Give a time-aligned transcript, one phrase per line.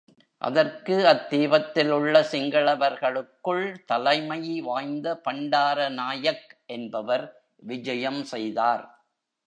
[0.41, 7.25] அதற்கு அத்தீபத்திலுள்ள சிங்களவர்களுக்குள் தலைமை வாய்ந்த பண்டாரநாயக் என்பவர்
[7.63, 8.83] விஜயம் செய்தார்.